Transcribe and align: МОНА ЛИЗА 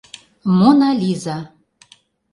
МОНА 0.57 0.89
ЛИЗА 0.99 1.37